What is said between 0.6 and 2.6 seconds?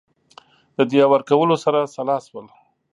د دیه ورکولو سره سلا شول.